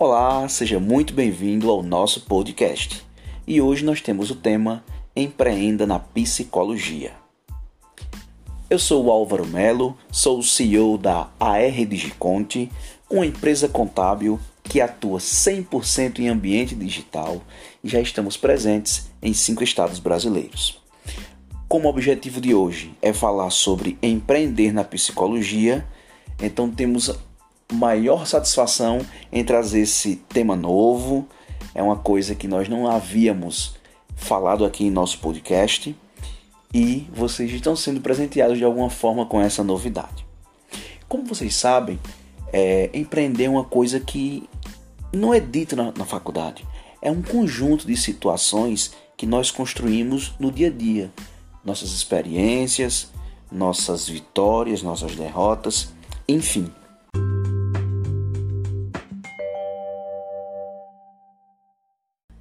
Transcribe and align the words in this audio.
Olá, 0.00 0.48
seja 0.48 0.78
muito 0.78 1.12
bem-vindo 1.12 1.68
ao 1.68 1.82
nosso 1.82 2.20
podcast. 2.20 3.04
E 3.44 3.60
hoje 3.60 3.84
nós 3.84 4.00
temos 4.00 4.30
o 4.30 4.36
tema 4.36 4.84
Empreenda 5.16 5.88
na 5.88 5.98
Psicologia. 5.98 7.14
Eu 8.70 8.78
sou 8.78 9.04
o 9.06 9.10
Álvaro 9.10 9.44
Melo, 9.44 9.98
sou 10.08 10.38
o 10.38 10.42
CEO 10.42 10.96
da 10.96 11.28
AR 11.40 11.84
Digiconte, 11.84 12.70
uma 13.10 13.26
empresa 13.26 13.68
contábil 13.68 14.38
que 14.62 14.80
atua 14.80 15.18
100% 15.18 16.20
em 16.20 16.28
ambiente 16.28 16.76
digital 16.76 17.42
e 17.82 17.88
já 17.88 18.00
estamos 18.00 18.36
presentes 18.36 19.10
em 19.20 19.32
cinco 19.32 19.64
estados 19.64 19.98
brasileiros. 19.98 20.80
Como 21.68 21.88
objetivo 21.88 22.40
de 22.40 22.54
hoje 22.54 22.94
é 23.02 23.12
falar 23.12 23.50
sobre 23.50 23.98
empreender 24.00 24.72
na 24.72 24.84
psicologia, 24.84 25.84
então 26.40 26.70
temos 26.70 27.18
maior 27.72 28.26
satisfação 28.26 29.00
em 29.32 29.44
trazer 29.44 29.80
esse 29.80 30.16
tema 30.28 30.56
novo. 30.56 31.26
É 31.74 31.82
uma 31.82 31.96
coisa 31.96 32.34
que 32.34 32.48
nós 32.48 32.68
não 32.68 32.88
havíamos 32.88 33.76
falado 34.16 34.64
aqui 34.64 34.84
em 34.84 34.90
nosso 34.90 35.18
podcast 35.18 35.94
e 36.72 37.06
vocês 37.12 37.50
estão 37.52 37.74
sendo 37.76 38.00
presenteados 38.00 38.58
de 38.58 38.64
alguma 38.64 38.90
forma 38.90 39.24
com 39.26 39.40
essa 39.40 39.62
novidade. 39.62 40.26
Como 41.08 41.24
vocês 41.24 41.54
sabem, 41.54 41.98
é, 42.52 42.90
empreender 42.92 43.44
é 43.44 43.50
uma 43.50 43.64
coisa 43.64 44.00
que 44.00 44.48
não 45.12 45.32
é 45.32 45.40
dita 45.40 45.74
na, 45.74 45.92
na 45.92 46.04
faculdade. 46.04 46.66
É 47.00 47.10
um 47.10 47.22
conjunto 47.22 47.86
de 47.86 47.96
situações 47.96 48.92
que 49.16 49.26
nós 49.26 49.50
construímos 49.50 50.34
no 50.38 50.50
dia 50.50 50.68
a 50.68 50.70
dia. 50.70 51.10
Nossas 51.64 51.90
experiências, 51.90 53.10
nossas 53.50 54.08
vitórias, 54.08 54.82
nossas 54.82 55.14
derrotas, 55.14 55.92
enfim. 56.28 56.70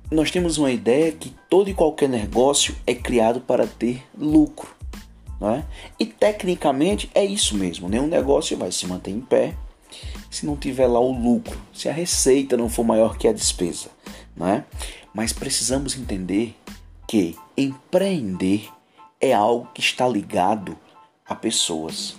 Nós 0.09 0.31
temos 0.31 0.57
uma 0.57 0.71
ideia 0.71 1.11
que 1.11 1.33
todo 1.49 1.69
e 1.69 1.73
qualquer 1.73 2.07
negócio 2.07 2.75
é 2.85 2.95
criado 2.95 3.41
para 3.41 3.67
ter 3.67 4.03
lucro. 4.17 4.75
Não 5.39 5.51
é? 5.51 5.65
E 5.99 6.05
tecnicamente 6.05 7.09
é 7.13 7.23
isso 7.23 7.55
mesmo. 7.55 7.89
Nenhum 7.89 8.07
negócio 8.07 8.57
vai 8.57 8.71
se 8.71 8.87
manter 8.87 9.11
em 9.11 9.21
pé 9.21 9.55
se 10.29 10.45
não 10.45 10.55
tiver 10.55 10.87
lá 10.87 10.99
o 10.99 11.11
lucro, 11.11 11.59
se 11.73 11.89
a 11.89 11.93
receita 11.93 12.57
não 12.57 12.69
for 12.69 12.83
maior 12.83 13.17
que 13.17 13.27
a 13.27 13.33
despesa, 13.33 13.89
não 14.35 14.47
é? 14.47 14.63
Mas 15.13 15.33
precisamos 15.33 15.97
entender 15.97 16.55
que 17.07 17.35
empreender 17.57 18.69
é 19.19 19.33
algo 19.33 19.69
que 19.73 19.81
está 19.81 20.07
ligado 20.07 20.77
a 21.27 21.33
pessoas. 21.33 22.15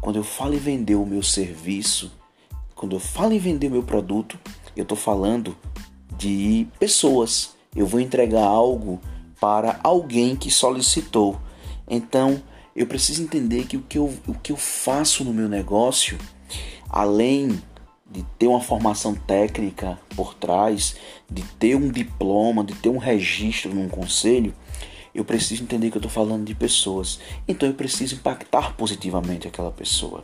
Quando 0.00 0.16
eu 0.16 0.24
falo 0.24 0.54
em 0.54 0.58
vender 0.58 0.96
o 0.96 1.06
meu 1.06 1.22
serviço, 1.22 2.12
quando 2.74 2.96
eu 2.96 3.00
falo 3.00 3.32
em 3.32 3.38
vender 3.38 3.68
o 3.68 3.70
meu 3.70 3.82
produto, 3.82 4.38
eu 4.76 4.82
estou 4.82 4.98
falando 4.98 5.56
de 6.16 6.66
pessoas. 6.78 7.54
Eu 7.74 7.86
vou 7.86 8.00
entregar 8.00 8.44
algo 8.44 9.00
para 9.40 9.80
alguém 9.82 10.36
que 10.36 10.50
solicitou. 10.50 11.40
Então, 11.88 12.42
eu 12.74 12.86
preciso 12.86 13.22
entender 13.22 13.66
que 13.66 13.76
o 13.76 13.82
que 13.82 13.98
eu, 13.98 14.12
o 14.26 14.34
que 14.34 14.52
eu 14.52 14.56
faço 14.56 15.24
no 15.24 15.32
meu 15.32 15.48
negócio 15.48 16.18
além 16.92 17.60
de 18.10 18.22
ter 18.38 18.46
uma 18.46 18.60
formação 18.60 19.14
técnica 19.14 19.98
por 20.14 20.34
trás, 20.34 20.94
de 21.30 21.42
ter 21.58 21.74
um 21.74 21.88
diploma, 21.88 22.62
de 22.62 22.74
ter 22.74 22.90
um 22.90 22.98
registro 22.98 23.74
num 23.74 23.88
conselho, 23.88 24.54
eu 25.14 25.24
preciso 25.24 25.62
entender 25.62 25.90
que 25.90 25.96
eu 25.96 26.00
estou 26.00 26.10
falando 26.10 26.44
de 26.44 26.54
pessoas. 26.54 27.18
Então 27.48 27.66
eu 27.66 27.74
preciso 27.74 28.16
impactar 28.16 28.74
positivamente 28.76 29.48
aquela 29.48 29.72
pessoa. 29.72 30.22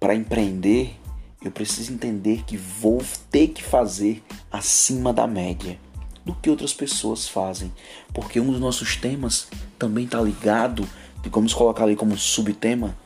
Para 0.00 0.14
empreender, 0.14 0.98
eu 1.42 1.50
preciso 1.50 1.92
entender 1.92 2.44
que 2.44 2.56
vou 2.56 3.02
ter 3.30 3.48
que 3.48 3.62
fazer 3.62 4.22
acima 4.50 5.12
da 5.12 5.26
média 5.26 5.78
do 6.24 6.34
que 6.34 6.50
outras 6.50 6.72
pessoas 6.72 7.28
fazem. 7.28 7.72
Porque 8.12 8.40
um 8.40 8.50
dos 8.50 8.60
nossos 8.60 8.96
temas 8.96 9.46
também 9.78 10.04
está 10.04 10.20
ligado, 10.20 10.88
vamos 11.30 11.54
colocar 11.54 11.84
ali 11.84 11.94
como 11.94 12.16
subtema, 12.16 12.96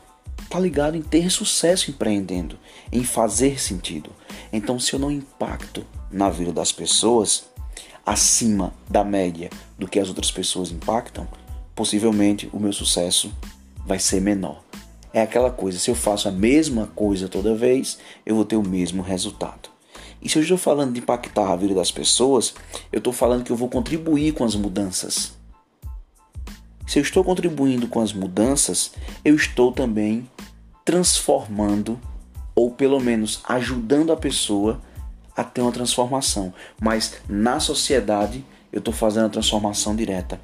tá 0.49 0.59
ligado 0.59 0.97
em 0.97 1.01
ter 1.01 1.29
sucesso 1.29 1.91
empreendendo, 1.91 2.57
em 2.91 3.03
fazer 3.03 3.61
sentido. 3.61 4.09
Então, 4.51 4.79
se 4.79 4.93
eu 4.93 4.99
não 4.99 5.11
impacto 5.11 5.85
na 6.11 6.29
vida 6.29 6.51
das 6.51 6.71
pessoas 6.71 7.45
acima 8.05 8.73
da 8.89 9.03
média 9.03 9.49
do 9.77 9.87
que 9.87 9.99
as 9.99 10.09
outras 10.09 10.31
pessoas 10.31 10.71
impactam, 10.71 11.27
possivelmente 11.75 12.49
o 12.51 12.59
meu 12.59 12.73
sucesso 12.73 13.31
vai 13.85 13.99
ser 13.99 14.19
menor. 14.19 14.63
É 15.13 15.21
aquela 15.21 15.51
coisa, 15.51 15.77
se 15.77 15.89
eu 15.89 15.95
faço 15.95 16.27
a 16.27 16.31
mesma 16.31 16.87
coisa 16.87 17.27
toda 17.27 17.55
vez, 17.55 17.97
eu 18.25 18.35
vou 18.35 18.45
ter 18.45 18.55
o 18.55 18.67
mesmo 18.67 19.01
resultado. 19.01 19.69
E 20.21 20.29
se 20.29 20.37
eu 20.37 20.43
estou 20.43 20.57
falando 20.57 20.93
de 20.93 20.99
impactar 20.99 21.51
a 21.51 21.55
vida 21.55 21.73
das 21.73 21.91
pessoas, 21.91 22.53
eu 22.91 22.99
estou 22.99 23.11
falando 23.11 23.43
que 23.43 23.51
eu 23.51 23.55
vou 23.55 23.67
contribuir 23.67 24.33
com 24.33 24.43
as 24.43 24.55
mudanças. 24.55 25.33
Se 26.87 26.99
eu 26.99 27.03
estou 27.03 27.23
contribuindo 27.23 27.87
com 27.87 28.01
as 28.01 28.13
mudanças, 28.13 28.91
eu 29.25 29.35
estou 29.35 29.71
também 29.71 30.29
transformando 30.85 31.99
ou 32.55 32.71
pelo 32.71 32.99
menos 32.99 33.41
ajudando 33.47 34.11
a 34.11 34.17
pessoa 34.17 34.81
a 35.35 35.43
ter 35.43 35.61
uma 35.61 35.71
transformação. 35.71 36.53
Mas 36.79 37.15
na 37.27 37.59
sociedade 37.59 38.45
eu 38.71 38.79
estou 38.79 38.93
fazendo 38.93 39.25
a 39.25 39.29
transformação 39.29 39.95
direta. 39.95 40.39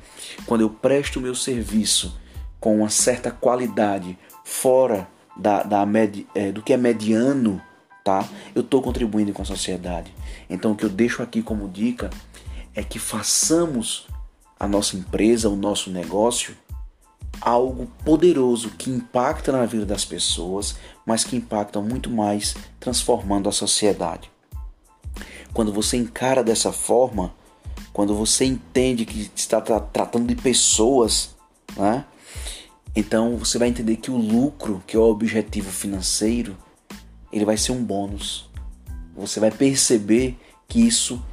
Quando 0.46 0.62
eu 0.62 0.70
presto 0.70 1.20
o 1.20 1.22
meu 1.22 1.36
serviço 1.36 2.20
com 2.60 2.78
uma 2.78 2.90
certa 2.90 3.30
qualidade 3.30 4.18
fora 4.48 5.10
da, 5.36 5.62
da 5.62 5.86
med, 5.86 6.26
é, 6.34 6.54
do 6.54 6.62
que 6.62 6.72
é 6.72 6.78
mediano, 6.78 7.62
tá? 8.02 8.26
Eu 8.56 8.62
estou 8.62 8.82
contribuindo 8.82 9.34
com 9.34 9.42
a 9.42 9.46
sociedade. 9.46 10.14
Então 10.50 10.72
o 10.72 10.76
que 10.76 10.86
eu 10.86 10.90
deixo 10.90 11.22
aqui 11.22 11.44
como 11.44 11.68
dica 11.68 12.10
é 12.74 12.82
que 12.82 12.98
façamos 12.98 14.08
a 14.58 14.66
nossa 14.66 14.96
empresa, 14.96 15.50
o 15.50 15.56
nosso 15.58 15.92
negócio 15.92 16.56
algo 17.42 17.88
poderoso 18.04 18.72
que 18.72 18.90
impacta 18.90 19.52
na 19.52 19.66
vida 19.66 19.86
das 19.86 20.04
pessoas, 20.04 20.76
mas 21.06 21.24
que 21.24 21.36
impacta 21.36 21.80
muito 21.82 22.10
mais 22.10 22.56
transformando 22.80 23.50
a 23.50 23.52
sociedade. 23.52 24.32
Quando 25.54 25.72
você 25.72 25.98
encara 25.98 26.44
dessa 26.44 26.72
forma, 26.72 27.34
quando 27.94 28.16
você 28.16 28.46
entende 28.46 29.06
que 29.06 29.30
está 29.36 29.62
tra 29.62 29.80
tratando 29.80 30.26
de 30.26 30.36
pessoas, 30.36 31.36
né? 31.76 32.06
Então 33.00 33.38
você 33.38 33.60
vai 33.60 33.68
entender 33.68 33.98
que 33.98 34.10
o 34.10 34.18
lucro, 34.18 34.82
que 34.88 34.98
é 34.98 35.00
o 35.00 35.04
objetivo 35.04 35.70
financeiro, 35.70 36.58
ele 37.32 37.46
vai 37.46 37.56
ser 37.56 37.72
um 37.72 37.84
bônus. 37.84 38.50
Você 39.16 39.40
vai 39.40 39.52
perceber 39.52 40.36
que 40.68 40.82
isso, 40.82 41.24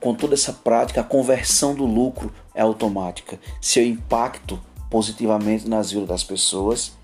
com, 0.00 0.14
toda 0.14 0.32
essa 0.32 0.50
prática, 0.50 1.02
a 1.02 1.04
conversão 1.04 1.74
do 1.74 1.84
lucro 1.84 2.32
é 2.54 2.62
automática. 2.62 3.38
Seu 3.60 3.84
impacto 3.84 4.58
positivamente 4.90 5.68
nas 5.68 5.90
vidas 5.90 6.08
das 6.08 6.24
pessoas, 6.24 6.94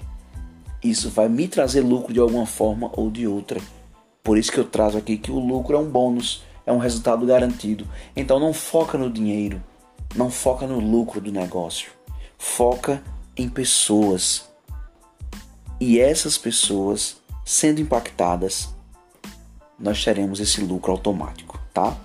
isso 0.82 1.10
vai 1.10 1.28
me 1.28 1.46
trazer 1.46 1.82
lucro 1.82 2.14
de 2.14 2.20
alguma 2.20 2.46
forma 2.46 2.90
ou 2.94 3.10
de 3.10 3.26
outra. 3.26 3.60
Por 4.22 4.38
isso 4.38 4.50
que 4.50 4.60
eu 4.60 4.64
trago 4.64 4.96
aqui 4.96 5.18
que 5.18 5.30
o 5.30 5.38
lucro 5.38 5.76
é 5.76 5.78
um 5.78 5.90
bônus, 5.90 6.42
é 6.64 6.72
um 6.72 6.78
resultado 6.78 7.26
garantido. 7.26 7.86
Então 8.16 8.40
não 8.40 8.54
foca 8.54 8.96
no 8.96 9.10
dinheiro, 9.10 9.62
não 10.16 10.30
foca 10.30 10.66
no 10.66 10.80
lucro 10.80 11.20
do 11.20 11.30
negócio. 11.30 11.90
Foca 12.38 13.02
em 13.36 13.48
pessoas. 13.48 14.48
E 15.80 15.98
essas 15.98 16.36
pessoas 16.36 17.16
sendo 17.44 17.80
impactadas, 17.80 18.68
nós 19.78 20.04
teremos 20.04 20.40
esse 20.40 20.60
lucro 20.60 20.92
automático, 20.92 21.58
tá? 21.72 21.96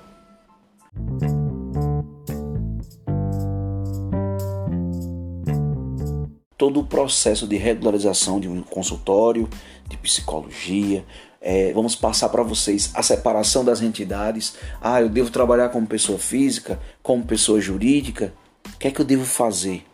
todo 6.57 6.79
o 6.79 6.85
processo 6.85 7.47
de 7.47 7.57
regularização 7.57 8.39
de 8.39 8.47
um 8.47 8.61
consultório, 8.61 9.47
de 9.87 9.97
psicologia. 9.97 11.05
É, 11.39 11.71
vamos 11.73 11.95
passar 11.95 12.29
para 12.29 12.41
vocês 12.41 12.89
a 12.95 13.03
separação 13.03 13.63
das 13.63 13.81
entidades. 13.81 14.55
Ah, 14.81 14.99
eu 14.99 15.07
devo 15.07 15.29
trabalhar 15.29 15.69
como 15.69 15.85
pessoa 15.85 16.17
física, 16.17 16.79
como 17.03 17.23
pessoa 17.23 17.61
jurídica. 17.61 18.33
O 18.73 18.77
que 18.79 18.87
é 18.87 18.91
que 18.91 18.99
eu 18.99 19.05
devo 19.05 19.25
fazer? 19.25 19.85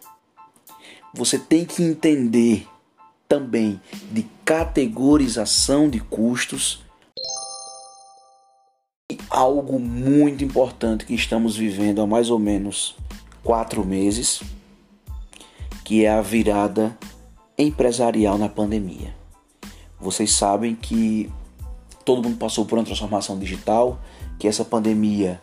Você 1.14 1.38
tem 1.38 1.66
que 1.66 1.84
entender 1.84 2.68
também 3.28 3.80
de 4.12 4.24
categorização 4.46 5.90
de 5.90 6.00
custos. 6.00 6.82
E 9.12 9.18
algo 9.30 9.80
muito 9.80 10.44
importante 10.44 11.06
que 11.06 11.14
estamos 11.14 11.56
vivendo 11.56 12.02
há 12.02 12.08
mais 12.08 12.30
ou 12.30 12.40
menos 12.40 12.96
quatro 13.44 13.86
meses 13.86 14.42
que 15.84 16.06
é 16.06 16.10
a 16.10 16.22
virada 16.22 16.98
empresarial 17.58 18.38
na 18.38 18.48
pandemia. 18.48 19.14
Vocês 20.00 20.32
sabem 20.32 20.74
que 20.74 21.30
todo 22.06 22.24
mundo 22.24 22.38
passou 22.38 22.66
por 22.66 22.78
uma 22.78 22.86
transformação 22.86 23.38
digital, 23.38 24.00
que 24.40 24.48
essa 24.48 24.64
pandemia 24.64 25.42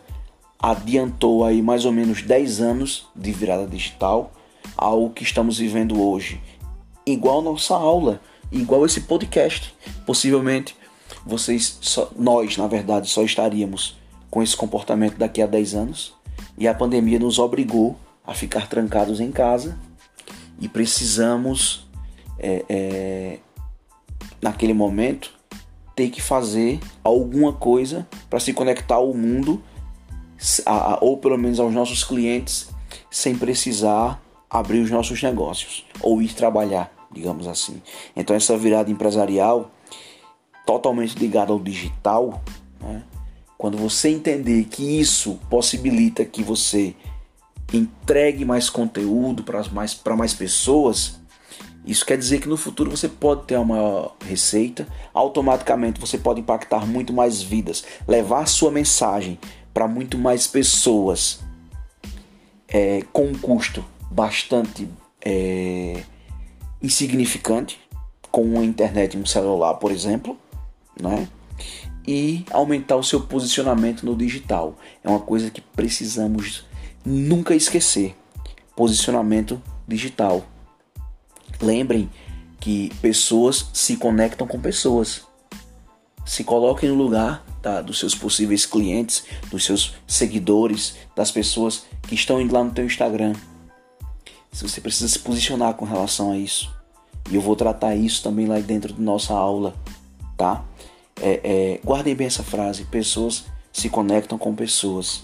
adiantou 0.59 1.45
aí 1.45 1.61
mais 1.61 1.85
ou 1.85 1.91
menos 1.91 2.23
10 2.23 2.61
anos 2.61 3.07
de 3.15 3.31
virada 3.31 3.67
digital, 3.67 4.31
algo 4.77 5.11
que 5.11 5.23
estamos 5.23 5.57
vivendo 5.57 6.01
hoje. 6.01 6.41
Igual 7.05 7.41
nossa 7.41 7.75
aula, 7.75 8.21
igual 8.51 8.85
esse 8.85 9.01
podcast. 9.01 9.73
Possivelmente 10.05 10.75
vocês, 11.25 11.77
só, 11.81 12.11
nós, 12.15 12.57
na 12.57 12.67
verdade, 12.67 13.09
só 13.09 13.23
estaríamos 13.23 13.97
com 14.29 14.43
esse 14.43 14.55
comportamento 14.55 15.17
daqui 15.17 15.41
a 15.41 15.47
10 15.47 15.75
anos. 15.75 16.13
E 16.57 16.67
a 16.67 16.73
pandemia 16.73 17.19
nos 17.19 17.39
obrigou 17.39 17.97
a 18.25 18.33
ficar 18.33 18.67
trancados 18.67 19.19
em 19.19 19.31
casa 19.31 19.77
e 20.59 20.67
precisamos, 20.67 21.87
é, 22.37 22.65
é, 22.69 23.39
naquele 24.41 24.73
momento, 24.73 25.31
ter 25.95 26.09
que 26.09 26.21
fazer 26.21 26.79
alguma 27.03 27.53
coisa 27.53 28.07
para 28.29 28.39
se 28.39 28.53
conectar 28.53 28.95
ao 28.95 29.13
mundo, 29.13 29.61
ou 31.01 31.17
pelo 31.17 31.37
menos 31.37 31.59
aos 31.59 31.73
nossos 31.73 32.03
clientes, 32.03 32.69
sem 33.11 33.35
precisar 33.35 34.21
abrir 34.49 34.79
os 34.79 34.89
nossos 34.89 35.21
negócios 35.21 35.85
ou 36.01 36.21
ir 36.21 36.33
trabalhar, 36.33 36.91
digamos 37.11 37.47
assim. 37.47 37.81
Então, 38.15 38.35
essa 38.35 38.57
virada 38.57 38.89
empresarial 38.89 39.71
totalmente 40.65 41.17
ligada 41.17 41.51
ao 41.51 41.59
digital, 41.59 42.41
né? 42.79 43.03
quando 43.57 43.77
você 43.77 44.09
entender 44.09 44.65
que 44.65 44.99
isso 44.99 45.39
possibilita 45.49 46.25
que 46.25 46.43
você 46.43 46.95
entregue 47.73 48.45
mais 48.45 48.69
conteúdo 48.69 49.43
para 49.43 49.63
mais, 49.71 50.01
mais 50.17 50.33
pessoas, 50.33 51.19
isso 51.85 52.05
quer 52.05 52.17
dizer 52.17 52.39
que 52.39 52.49
no 52.49 52.57
futuro 52.57 52.89
você 52.89 53.07
pode 53.07 53.43
ter 53.43 53.55
uma 53.55 53.65
maior 53.65 54.15
receita, 54.25 54.87
automaticamente 55.13 55.99
você 55.99 56.17
pode 56.17 56.39
impactar 56.39 56.85
muito 56.85 57.13
mais 57.13 57.41
vidas, 57.41 57.83
levar 58.07 58.47
sua 58.47 58.71
mensagem 58.71 59.39
para 59.73 59.87
muito 59.87 60.17
mais 60.17 60.47
pessoas 60.47 61.39
é, 62.67 63.03
com 63.11 63.25
um 63.25 63.35
custo 63.35 63.83
bastante 64.09 64.87
é, 65.23 66.03
insignificante, 66.81 67.79
com 68.31 68.43
uma 68.43 68.63
internet 68.63 69.15
e 69.15 69.17
um 69.17 69.25
celular, 69.25 69.75
por 69.75 69.91
exemplo, 69.91 70.37
né? 70.99 71.27
e 72.07 72.43
aumentar 72.49 72.95
o 72.95 73.03
seu 73.03 73.21
posicionamento 73.21 74.03
no 74.03 74.15
digital. 74.15 74.75
É 75.03 75.09
uma 75.09 75.19
coisa 75.19 75.51
que 75.51 75.61
precisamos 75.61 76.65
nunca 77.05 77.53
esquecer. 77.53 78.15
Posicionamento 78.75 79.61
digital. 79.87 80.43
Lembrem 81.61 82.09
que 82.59 82.91
pessoas 83.01 83.69
se 83.73 83.95
conectam 83.95 84.47
com 84.47 84.59
pessoas. 84.59 85.23
Se 86.25 86.43
coloquem 86.43 86.89
no 86.89 86.95
lugar 86.95 87.45
tá, 87.61 87.79
dos 87.79 87.99
seus 87.99 88.15
possíveis 88.15 88.65
clientes, 88.65 89.25
dos 89.51 89.63
seus 89.63 89.93
seguidores, 90.07 90.95
das 91.15 91.29
pessoas 91.29 91.85
que 92.07 92.15
estão 92.15 92.41
indo 92.41 92.53
lá 92.53 92.63
no 92.63 92.71
teu 92.71 92.85
Instagram. 92.85 93.33
Se 94.51 94.67
você 94.67 94.81
precisa 94.81 95.07
se 95.07 95.19
posicionar 95.19 95.73
com 95.75 95.85
relação 95.85 96.31
a 96.31 96.37
isso. 96.37 96.73
E 97.29 97.35
eu 97.35 97.41
vou 97.41 97.55
tratar 97.55 97.95
isso 97.95 98.23
também 98.23 98.47
lá 98.47 98.59
dentro 98.59 98.93
da 98.93 99.01
nossa 99.01 99.33
aula, 99.33 99.75
tá? 100.35 100.63
É, 101.21 101.39
é, 101.43 101.79
guardem 101.85 102.15
bem 102.15 102.27
essa 102.27 102.43
frase: 102.43 102.85
pessoas 102.85 103.45
se 103.71 103.89
conectam 103.89 104.37
com 104.37 104.55
pessoas. 104.55 105.23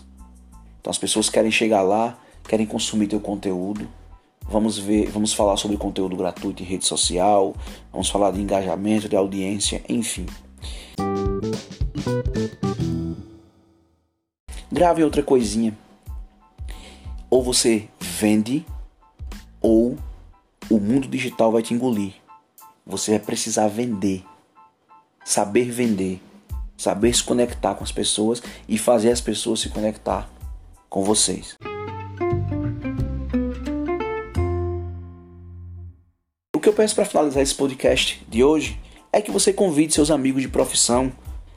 Então 0.80 0.92
as 0.92 0.98
pessoas 0.98 1.30
querem 1.30 1.52
chegar 1.52 1.82
lá, 1.82 2.18
querem 2.48 2.66
consumir 2.66 3.08
teu 3.08 3.20
conteúdo. 3.20 3.88
Vamos 4.48 4.78
ver, 4.78 5.10
vamos 5.10 5.34
falar 5.34 5.58
sobre 5.58 5.76
conteúdo 5.76 6.16
gratuito 6.16 6.62
em 6.62 6.66
rede 6.66 6.86
social, 6.86 7.56
vamos 7.92 8.10
falar 8.10 8.30
de 8.30 8.40
engajamento, 8.40 9.10
de 9.10 9.16
audiência, 9.16 9.82
enfim. 9.90 10.28
Grave 14.72 15.04
outra 15.04 15.24
coisinha. 15.24 15.76
Ou 17.28 17.42
você 17.42 17.88
vende, 18.00 18.64
ou 19.66 19.98
o 20.70 20.80
mundo 20.80 21.08
digital 21.08 21.52
vai 21.52 21.64
te 21.64 21.74
engolir. 21.74 22.14
Você 22.86 23.12
vai 23.12 23.20
precisar 23.20 23.68
vender 23.68 24.24
saber 25.26 25.72
vender, 25.72 26.22
saber 26.78 27.12
se 27.14 27.24
conectar 27.24 27.74
com 27.74 27.84
as 27.84 27.92
pessoas 27.92 28.44
e 28.70 28.78
fazer 28.78 29.10
as 29.10 29.20
pessoas 29.20 29.60
se 29.60 29.70
conectar 29.70 30.30
com 30.88 31.04
vocês. 31.04 31.58
O 36.56 36.60
que 36.60 36.70
eu 36.70 36.74
peço 36.74 36.94
para 36.94 37.06
finalizar 37.06 37.42
esse 37.42 37.56
podcast 37.56 38.24
de 38.30 38.44
hoje 38.44 38.80
é 39.12 39.20
que 39.20 39.32
você 39.32 39.52
convide 39.52 39.94
seus 39.94 40.12
amigos 40.12 40.44
de 40.44 40.48
profissão 40.48 41.12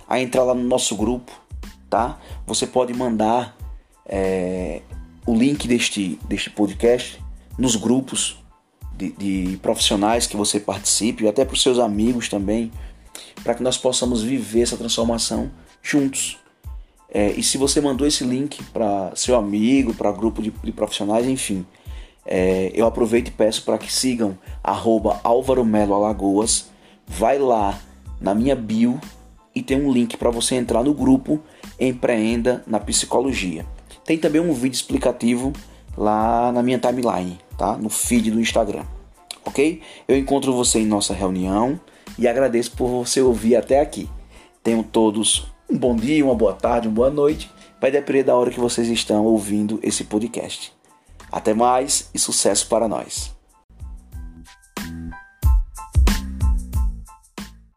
a 0.09 0.19
entrar 0.19 0.45
lá 0.45 0.55
no 0.55 0.65
nosso 0.65 0.97
grupo, 0.97 1.31
tá? 1.91 2.19
Você 2.47 2.67
pode 2.67 2.95
mandar 2.95 3.55
é, 4.07 4.81
o 5.27 5.35
link 5.35 5.69
deste, 5.69 6.19
deste 6.27 6.49
podcast 6.49 7.23
nos 7.59 7.77
grupos 7.77 8.39
de, 8.97 9.13
de 9.13 9.57
profissionais 9.59 10.27
que 10.27 10.37
você 10.37 10.61
participe, 10.61 11.27
até 11.27 11.45
para 11.45 11.55
os 11.55 11.63
seus 11.63 11.79
amigos 11.79 12.29
também 12.29 12.71
para 13.43 13.55
que 13.55 13.63
nós 13.63 13.77
possamos 13.77 14.23
viver 14.23 14.63
essa 14.63 14.77
transformação 14.77 15.51
juntos. 15.83 16.39
É, 17.11 17.31
e 17.31 17.43
se 17.43 17.57
você 17.57 17.81
mandou 17.81 18.07
esse 18.07 18.25
link 18.25 18.63
para 18.65 19.13
seu 19.15 19.37
amigo, 19.37 19.95
para 19.95 20.13
grupo 20.13 20.43
de, 20.43 20.51
de, 20.51 20.73
profissionais, 20.73 21.27
enfim, 21.27 21.65
é, 22.27 22.71
eu 22.75 22.87
aproveito 22.87 23.29
e 23.29 23.31
peço 23.31 23.63
para 23.65 23.79
que 23.79 23.91
sigam 23.91 24.37
arroba 24.63 25.19
Álvaro 25.25 25.65
Melo 25.65 25.95
Alagoas, 25.95 26.69
vai 27.07 27.39
lá 27.39 27.79
na 28.21 28.35
minha 28.35 28.55
bio 28.55 29.01
e 29.55 29.63
tem 29.63 29.81
um 29.81 29.91
link 29.91 30.17
para 30.17 30.31
você 30.31 30.57
entrar 30.57 30.83
no 30.83 30.93
grupo 30.93 31.41
Empreenda 31.81 32.63
na 32.67 32.79
Psicologia. 32.79 33.65
Tem 34.05 34.19
também 34.19 34.41
um 34.41 34.53
vídeo 34.53 34.77
explicativo 34.77 35.53
lá 35.97 36.53
na 36.53 36.63
minha 36.63 36.79
timeline, 36.79 37.39
tá? 37.59 37.77
No 37.77 37.91
feed 37.91 38.31
do 38.31 38.41
Instagram, 38.41 38.85
ok? 39.45 39.83
Eu 40.07 40.17
encontro 40.17 40.55
você 40.55 40.79
em 40.79 40.87
nossa 40.87 41.13
reunião 41.13 41.79
e 42.17 42.27
agradeço 42.27 42.71
por 42.73 42.89
você 42.89 43.21
ouvir 43.21 43.57
até 43.57 43.81
aqui. 43.81 44.09
Tenham 44.63 44.83
todos 44.83 45.53
um 45.69 45.77
bom 45.77 45.95
dia, 45.95 46.25
uma 46.25 46.35
boa 46.35 46.55
tarde, 46.55 46.89
uma 46.89 46.95
boa 46.95 47.11
noite. 47.11 47.51
Vai 47.81 47.91
depender 47.91 48.23
da 48.23 48.35
hora 48.35 48.51
que 48.51 48.61
vocês 48.61 48.89
estão 48.89 49.25
ouvindo 49.25 49.79
esse 49.83 50.05
podcast. 50.05 50.73
Até 51.31 51.53
mais 51.53 52.09
e 52.15 52.19
sucesso 52.19 52.69
para 52.69 52.89
nós. 52.89 53.38